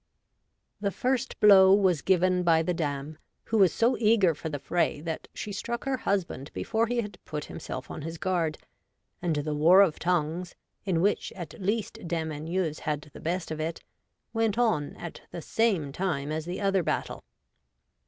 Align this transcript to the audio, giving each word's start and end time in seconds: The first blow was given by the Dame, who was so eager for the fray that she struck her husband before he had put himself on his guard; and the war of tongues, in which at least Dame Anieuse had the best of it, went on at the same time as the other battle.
The 0.79 0.89
first 0.89 1.39
blow 1.39 1.75
was 1.75 2.01
given 2.01 2.41
by 2.41 2.63
the 2.63 2.73
Dame, 2.73 3.19
who 3.43 3.59
was 3.59 3.71
so 3.71 3.95
eager 3.99 4.33
for 4.33 4.49
the 4.49 4.57
fray 4.57 4.99
that 5.01 5.27
she 5.31 5.51
struck 5.51 5.83
her 5.83 5.97
husband 5.97 6.49
before 6.55 6.87
he 6.87 7.01
had 7.01 7.19
put 7.23 7.45
himself 7.45 7.91
on 7.91 8.01
his 8.01 8.17
guard; 8.17 8.57
and 9.21 9.35
the 9.35 9.53
war 9.53 9.81
of 9.81 9.99
tongues, 9.99 10.55
in 10.85 11.01
which 11.01 11.31
at 11.33 11.61
least 11.61 11.99
Dame 12.07 12.31
Anieuse 12.31 12.79
had 12.79 13.11
the 13.13 13.21
best 13.21 13.51
of 13.51 13.59
it, 13.59 13.83
went 14.33 14.57
on 14.57 14.95
at 14.95 15.21
the 15.29 15.39
same 15.43 15.91
time 15.91 16.31
as 16.31 16.45
the 16.45 16.59
other 16.61 16.81
battle. 16.81 17.23